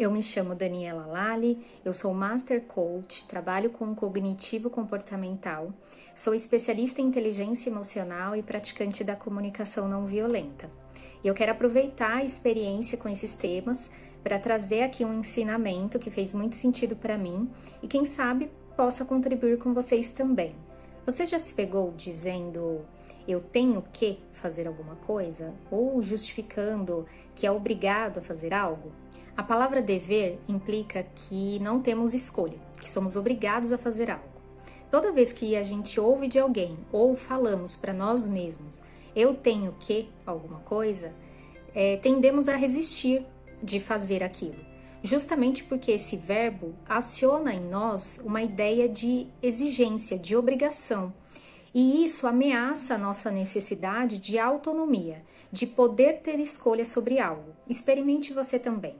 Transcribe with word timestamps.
Eu 0.00 0.10
me 0.10 0.22
chamo 0.22 0.54
Daniela 0.54 1.04
Lali, 1.04 1.62
eu 1.84 1.92
sou 1.92 2.14
Master 2.14 2.62
Coach, 2.62 3.28
trabalho 3.28 3.68
com 3.68 3.94
cognitivo 3.94 4.70
comportamental, 4.70 5.74
sou 6.14 6.34
especialista 6.34 7.02
em 7.02 7.04
inteligência 7.04 7.68
emocional 7.68 8.34
e 8.34 8.42
praticante 8.42 9.04
da 9.04 9.14
comunicação 9.14 9.86
não 9.86 10.06
violenta. 10.06 10.70
E 11.22 11.28
eu 11.28 11.34
quero 11.34 11.52
aproveitar 11.52 12.16
a 12.16 12.24
experiência 12.24 12.96
com 12.96 13.10
esses 13.10 13.34
temas 13.34 13.90
para 14.24 14.38
trazer 14.38 14.84
aqui 14.84 15.04
um 15.04 15.20
ensinamento 15.20 15.98
que 15.98 16.10
fez 16.10 16.32
muito 16.32 16.56
sentido 16.56 16.96
para 16.96 17.18
mim 17.18 17.50
e 17.82 17.86
quem 17.86 18.06
sabe 18.06 18.50
possa 18.74 19.04
contribuir 19.04 19.58
com 19.58 19.74
vocês 19.74 20.14
também. 20.14 20.54
Você 21.04 21.26
já 21.26 21.38
se 21.38 21.52
pegou 21.52 21.92
dizendo 21.94 22.86
eu 23.28 23.38
tenho 23.38 23.84
que 23.92 24.18
fazer 24.32 24.66
alguma 24.66 24.96
coisa 24.96 25.52
ou 25.70 26.02
justificando 26.02 27.04
que 27.34 27.46
é 27.46 27.50
obrigado 27.50 28.16
a 28.16 28.22
fazer 28.22 28.54
algo? 28.54 28.90
A 29.40 29.42
palavra 29.42 29.80
dever 29.80 30.38
implica 30.46 31.02
que 31.02 31.58
não 31.60 31.80
temos 31.80 32.12
escolha, 32.12 32.58
que 32.78 32.92
somos 32.92 33.16
obrigados 33.16 33.72
a 33.72 33.78
fazer 33.78 34.10
algo. 34.10 34.28
Toda 34.90 35.12
vez 35.12 35.32
que 35.32 35.56
a 35.56 35.62
gente 35.62 35.98
ouve 35.98 36.28
de 36.28 36.38
alguém 36.38 36.76
ou 36.92 37.16
falamos 37.16 37.74
para 37.74 37.94
nós 37.94 38.28
mesmos, 38.28 38.82
eu 39.16 39.32
tenho 39.32 39.74
que 39.80 40.10
alguma 40.26 40.58
coisa, 40.60 41.14
é, 41.74 41.96
tendemos 41.96 42.48
a 42.48 42.54
resistir 42.54 43.24
de 43.62 43.80
fazer 43.80 44.22
aquilo, 44.22 44.62
justamente 45.02 45.64
porque 45.64 45.92
esse 45.92 46.18
verbo 46.18 46.74
aciona 46.86 47.54
em 47.54 47.64
nós 47.64 48.20
uma 48.22 48.42
ideia 48.42 48.86
de 48.90 49.26
exigência, 49.42 50.18
de 50.18 50.36
obrigação. 50.36 51.14
E 51.72 52.04
isso 52.04 52.26
ameaça 52.26 52.96
a 52.96 52.98
nossa 52.98 53.30
necessidade 53.30 54.18
de 54.18 54.38
autonomia, 54.38 55.22
de 55.50 55.66
poder 55.66 56.20
ter 56.20 56.38
escolha 56.38 56.84
sobre 56.84 57.18
algo. 57.18 57.54
Experimente 57.66 58.34
você 58.34 58.58
também. 58.58 58.96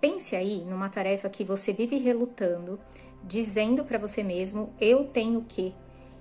Pense 0.00 0.34
aí 0.34 0.64
numa 0.64 0.88
tarefa 0.88 1.28
que 1.28 1.44
você 1.44 1.72
vive 1.72 1.98
relutando, 1.98 2.80
dizendo 3.22 3.84
para 3.84 3.98
você 3.98 4.22
mesmo: 4.22 4.72
eu 4.80 5.04
tenho 5.04 5.44
que, 5.46 5.74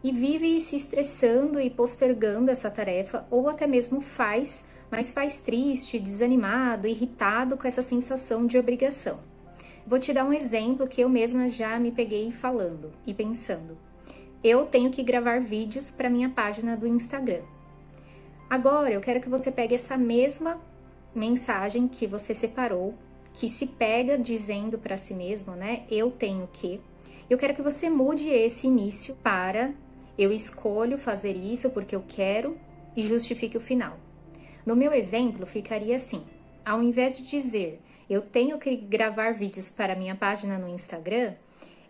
e 0.04 0.12
vive 0.12 0.59
se 0.59 0.76
estressando 0.76 1.59
e 1.59 1.70
postergando 1.70 2.52
essa 2.52 2.70
tarefa, 2.70 3.26
ou 3.31 3.48
até 3.48 3.66
mesmo 3.66 4.02
faz, 4.02 4.66
mas 4.92 5.12
faz 5.12 5.39
triste, 5.39 6.00
desanimado, 6.00 6.88
irritado 6.88 7.56
com 7.56 7.67
essa 7.67 7.81
sensação 7.81 8.45
de 8.45 8.58
obrigação. 8.58 9.20
Vou 9.88 10.00
te 10.00 10.14
dar 10.14 10.26
um 10.26 10.34
exemplo 10.34 10.88
que 10.88 11.02
eu 11.02 11.09
mesma 11.09 11.48
já 11.48 11.80
me 11.80 11.92
peguei 11.92 12.32
falando 12.32 12.92
e 13.08 13.14
pensando. 13.14 13.78
Eu 14.44 14.66
tenho 14.66 14.92
que 14.92 15.04
gravar 15.04 15.42
vídeos 15.42 15.89
para 15.89 16.09
minha 16.09 16.30
página 16.30 16.76
do 16.76 16.88
Instagram. 16.88 17.42
Agora 18.50 18.92
eu 18.92 19.02
quero 19.02 19.22
que 19.22 19.30
você 19.30 19.52
pegue 19.52 19.76
essa 19.76 19.98
mesma 19.98 20.59
mensagem 21.14 21.88
que 21.88 22.06
você 22.06 22.34
separou 22.34 22.94
que 23.34 23.48
se 23.48 23.68
pega 23.68 24.18
dizendo 24.18 24.78
para 24.78 24.98
si 24.98 25.14
mesmo, 25.14 25.54
né? 25.54 25.84
Eu 25.90 26.12
tenho 26.12 26.48
que. 26.52 26.80
Eu 27.30 27.38
quero 27.38 27.54
que 27.54 27.62
você 27.62 27.90
mude 27.90 28.28
esse 28.30 28.68
início 28.68 29.16
para 29.16 29.74
eu 30.18 30.34
escolho 30.34 30.98
fazer 30.98 31.36
isso 31.36 31.70
porque 31.70 31.96
eu 31.96 32.04
quero 32.06 32.58
e 32.96 33.04
justifique 33.04 33.56
o 33.56 33.62
final. 33.62 33.98
No 34.66 34.76
meu 34.76 34.92
exemplo, 34.92 35.46
ficaria 35.46 35.96
assim: 35.96 36.24
ao 36.66 36.84
invés 36.84 37.18
de 37.18 37.26
dizer 37.26 37.82
eu 38.10 38.22
tenho 38.22 38.58
que 38.58 38.76
gravar 38.76 39.34
vídeos 39.34 39.70
para 39.70 39.96
minha 39.96 40.16
página 40.16 40.58
no 40.58 40.68
Instagram, 40.68 41.36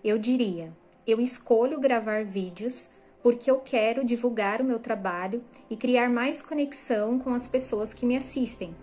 eu 0.04 0.18
diria 0.18 0.72
eu 1.08 1.20
escolho 1.20 1.80
gravar 1.80 2.24
vídeos 2.24 2.92
porque 3.24 3.50
eu 3.50 3.60
quero 3.60 4.06
divulgar 4.06 4.62
o 4.62 4.64
meu 4.64 4.80
trabalho 4.80 5.44
e 5.70 5.76
criar 5.76 6.10
mais 6.10 6.42
conexão 6.42 7.18
com 7.18 7.34
as 7.34 7.48
pessoas 7.48 7.94
que 7.94 8.06
me 8.06 8.16
assistem, 8.16 8.76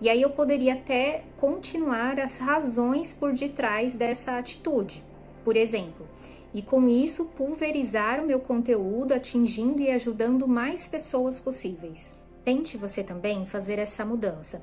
e 0.00 0.08
aí 0.08 0.22
eu 0.22 0.30
poderia 0.30 0.74
até 0.74 1.24
continuar 1.36 2.18
as 2.18 2.38
razões 2.38 3.14
por 3.14 3.32
detrás 3.32 3.94
dessa 3.94 4.38
atitude. 4.38 5.02
Por 5.44 5.56
exemplo, 5.56 6.06
e 6.54 6.60
com 6.60 6.88
isso 6.88 7.26
pulverizar 7.36 8.22
o 8.22 8.26
meu 8.26 8.38
conteúdo, 8.38 9.12
atingindo 9.12 9.80
e 9.80 9.90
ajudando 9.90 10.46
mais 10.46 10.86
pessoas 10.86 11.40
possíveis. 11.40 12.12
Tente 12.44 12.76
você 12.76 13.02
também 13.02 13.46
fazer 13.46 13.78
essa 13.78 14.04
mudança. 14.04 14.62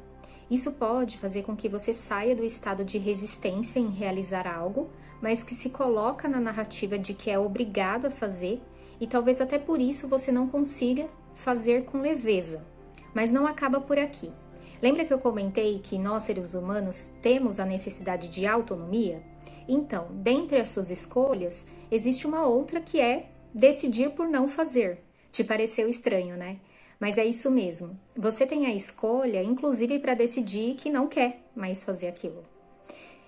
Isso 0.51 0.73
pode 0.73 1.17
fazer 1.17 1.43
com 1.43 1.55
que 1.55 1.69
você 1.69 1.93
saia 1.93 2.35
do 2.35 2.43
estado 2.43 2.83
de 2.83 2.97
resistência 2.97 3.79
em 3.79 3.89
realizar 3.89 4.47
algo, 4.47 4.89
mas 5.21 5.43
que 5.43 5.55
se 5.55 5.69
coloca 5.69 6.27
na 6.27 6.39
narrativa 6.39 6.97
de 6.97 7.13
que 7.13 7.29
é 7.29 7.37
obrigado 7.37 8.05
a 8.05 8.11
fazer 8.11 8.61
e 8.99 9.07
talvez 9.07 9.39
até 9.39 9.57
por 9.57 9.79
isso 9.79 10.07
você 10.07 10.31
não 10.31 10.47
consiga 10.47 11.07
fazer 11.33 11.85
com 11.85 12.01
leveza. 12.01 12.65
Mas 13.13 13.31
não 13.31 13.47
acaba 13.47 13.79
por 13.79 13.97
aqui. 13.97 14.31
Lembra 14.81 15.03
que 15.03 15.13
eu 15.13 15.19
comentei 15.19 15.79
que 15.79 15.97
nós, 15.97 16.23
seres 16.23 16.53
humanos, 16.53 17.11
temos 17.21 17.59
a 17.59 17.65
necessidade 17.65 18.29
de 18.29 18.45
autonomia? 18.45 19.21
Então, 19.67 20.07
dentre 20.11 20.59
as 20.59 20.69
suas 20.69 20.89
escolhas, 20.89 21.67
existe 21.91 22.25
uma 22.25 22.45
outra 22.45 22.79
que 22.79 22.99
é 22.99 23.29
decidir 23.53 24.11
por 24.11 24.27
não 24.27 24.47
fazer. 24.47 25.03
Te 25.31 25.43
pareceu 25.43 25.89
estranho, 25.89 26.37
né? 26.37 26.57
Mas 26.99 27.17
é 27.17 27.25
isso 27.25 27.51
mesmo. 27.51 27.97
Você 28.15 28.45
tem 28.45 28.65
a 28.65 28.73
escolha, 28.73 29.43
inclusive 29.43 29.99
para 29.99 30.13
decidir 30.13 30.75
que 30.75 30.89
não 30.89 31.07
quer 31.07 31.41
mais 31.55 31.83
fazer 31.83 32.07
aquilo. 32.07 32.43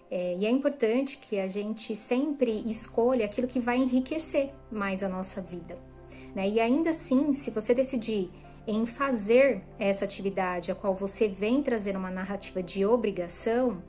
É, 0.09 0.35
e 0.37 0.45
é 0.45 0.49
importante 0.49 1.17
que 1.17 1.39
a 1.39 1.47
gente 1.47 1.95
sempre 1.95 2.63
escolha 2.69 3.25
aquilo 3.25 3.47
que 3.47 3.59
vai 3.59 3.77
enriquecer 3.77 4.51
mais 4.69 5.03
a 5.03 5.09
nossa 5.09 5.41
vida. 5.41 5.77
Né? 6.35 6.49
E 6.49 6.59
ainda 6.59 6.89
assim, 6.89 7.31
se 7.31 7.49
você 7.51 7.73
decidir 7.73 8.29
em 8.67 8.85
fazer 8.85 9.61
essa 9.79 10.05
atividade 10.05 10.71
a 10.71 10.75
qual 10.75 10.93
você 10.93 11.27
vem 11.27 11.63
trazer 11.63 11.95
uma 11.95 12.11
narrativa 12.11 12.61
de 12.61 12.85
obrigação, 12.85 13.81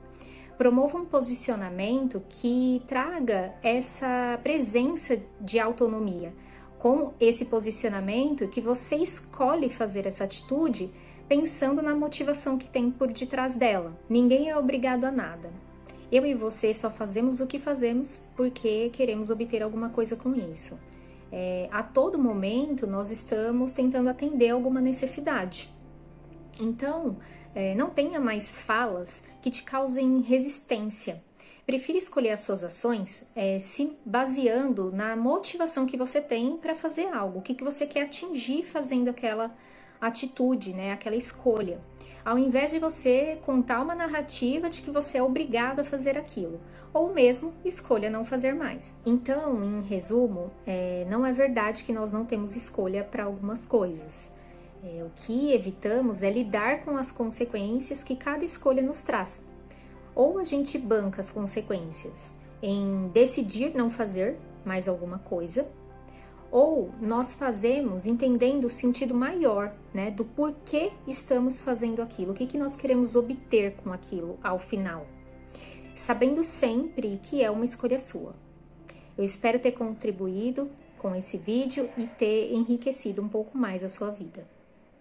promova 0.57 0.97
um 0.97 1.05
posicionamento 1.05 2.21
que 2.29 2.81
traga 2.87 3.53
essa 3.61 4.39
presença 4.43 5.19
de 5.39 5.59
autonomia. 5.59 6.33
Com 6.79 7.13
esse 7.19 7.45
posicionamento 7.45 8.47
que 8.47 8.59
você 8.59 8.97
escolhe 8.97 9.69
fazer 9.69 10.05
essa 10.05 10.25
atitude 10.25 10.91
pensando 11.29 11.81
na 11.81 11.95
motivação 11.95 12.57
que 12.57 12.67
tem 12.67 12.91
por 12.91 13.11
detrás 13.11 13.55
dela. 13.55 13.97
Ninguém 14.09 14.49
é 14.49 14.57
obrigado 14.57 15.05
a 15.05 15.11
nada. 15.11 15.49
Eu 16.11 16.25
e 16.25 16.33
você 16.33 16.73
só 16.73 16.89
fazemos 16.89 17.39
o 17.39 17.47
que 17.47 17.57
fazemos 17.57 18.21
porque 18.35 18.89
queremos 18.89 19.29
obter 19.29 19.63
alguma 19.63 19.89
coisa 19.89 20.15
com 20.15 20.35
isso 20.35 20.77
é, 21.35 21.67
a 21.71 21.81
todo 21.81 22.19
momento 22.19 22.85
nós 22.85 23.09
estamos 23.09 23.71
tentando 23.71 24.07
atender 24.07 24.51
alguma 24.51 24.79
necessidade. 24.79 25.67
Então, 26.59 27.17
é, 27.55 27.73
não 27.73 27.89
tenha 27.89 28.19
mais 28.19 28.51
falas 28.51 29.23
que 29.41 29.49
te 29.49 29.63
causem 29.63 30.21
resistência. 30.21 31.23
Prefira 31.65 31.97
escolher 31.97 32.29
as 32.29 32.41
suas 32.41 32.63
ações 32.63 33.27
é, 33.35 33.57
se 33.57 33.97
baseando 34.05 34.91
na 34.91 35.15
motivação 35.15 35.87
que 35.87 35.97
você 35.97 36.21
tem 36.21 36.55
para 36.57 36.75
fazer 36.75 37.07
algo, 37.07 37.39
o 37.39 37.41
que, 37.41 37.55
que 37.55 37.63
você 37.63 37.87
quer 37.87 38.03
atingir 38.03 38.63
fazendo 38.63 39.09
aquela 39.09 39.55
atitude, 40.07 40.73
né, 40.73 40.91
aquela 40.91 41.15
escolha 41.15 41.79
ao 42.25 42.39
invés 42.39 42.71
de 42.71 42.79
você 42.79 43.37
contar 43.45 43.81
uma 43.81 43.93
narrativa 43.93 44.69
de 44.69 44.81
que 44.81 44.89
você 44.89 45.17
é 45.17 45.23
obrigado 45.23 45.81
a 45.81 45.83
fazer 45.83 46.17
aquilo, 46.17 46.59
ou 46.93 47.13
mesmo 47.13 47.53
escolha 47.65 48.09
não 48.09 48.23
fazer 48.23 48.53
mais. 48.53 48.95
Então, 49.05 49.63
em 49.63 49.81
resumo, 49.81 50.51
é, 50.65 51.05
não 51.09 51.25
é 51.25 51.33
verdade 51.33 51.83
que 51.83 51.91
nós 51.91 52.11
não 52.11 52.25
temos 52.25 52.55
escolha 52.55 53.03
para 53.03 53.25
algumas 53.25 53.65
coisas. 53.65 54.29
É, 54.83 55.03
o 55.03 55.11
que 55.15 55.53
evitamos 55.53 56.23
é 56.23 56.29
lidar 56.29 56.81
com 56.81 56.95
as 56.97 57.11
consequências 57.11 58.03
que 58.03 58.15
cada 58.15 58.45
escolha 58.45 58.81
nos 58.81 59.01
traz. 59.01 59.45
Ou 60.15 60.37
a 60.37 60.43
gente 60.43 60.77
banca 60.77 61.19
as 61.19 61.29
consequências 61.29 62.33
em 62.61 63.09
decidir 63.13 63.75
não 63.75 63.89
fazer 63.89 64.37
mais 64.63 64.87
alguma 64.87 65.19
coisa, 65.19 65.67
ou 66.53 66.91
nós 67.01 67.33
fazemos 67.33 68.05
entendendo 68.05 68.65
o 68.65 68.69
sentido 68.69 69.15
maior, 69.15 69.75
né, 69.91 70.11
do 70.11 70.23
porquê 70.23 70.91
estamos 71.07 71.59
fazendo 71.59 71.99
aquilo, 71.99 72.31
o 72.31 72.35
que, 72.35 72.45
que 72.45 72.59
nós 72.59 72.75
queremos 72.75 73.15
obter 73.15 73.75
com 73.77 73.91
aquilo 73.91 74.37
ao 74.43 74.59
final, 74.59 75.07
sabendo 75.95 76.43
sempre 76.43 77.19
que 77.23 77.43
é 77.43 77.49
uma 77.49 77.65
escolha 77.65 77.97
sua. 77.97 78.33
Eu 79.17 79.23
espero 79.23 79.57
ter 79.57 79.71
contribuído 79.71 80.69
com 80.99 81.15
esse 81.15 81.39
vídeo 81.39 81.89
e 81.97 82.05
ter 82.05 82.53
enriquecido 82.53 83.19
um 83.19 83.27
pouco 83.27 83.57
mais 83.57 83.83
a 83.83 83.89
sua 83.89 84.11
vida. 84.11 84.52